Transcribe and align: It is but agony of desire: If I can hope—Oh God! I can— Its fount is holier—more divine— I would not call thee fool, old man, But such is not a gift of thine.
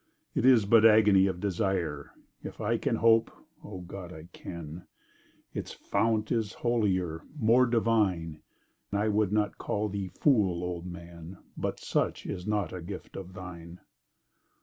It 0.33 0.45
is 0.47 0.65
but 0.65 0.83
agony 0.83 1.27
of 1.27 1.39
desire: 1.39 2.09
If 2.43 2.59
I 2.59 2.79
can 2.79 2.95
hope—Oh 2.95 3.81
God! 3.81 4.11
I 4.11 4.29
can— 4.33 4.87
Its 5.53 5.73
fount 5.73 6.31
is 6.31 6.53
holier—more 6.53 7.67
divine— 7.67 8.41
I 8.91 9.09
would 9.09 9.31
not 9.31 9.59
call 9.59 9.89
thee 9.89 10.07
fool, 10.07 10.63
old 10.63 10.87
man, 10.87 11.37
But 11.55 11.79
such 11.79 12.25
is 12.25 12.47
not 12.47 12.73
a 12.73 12.81
gift 12.81 13.15
of 13.15 13.33
thine. 13.33 13.79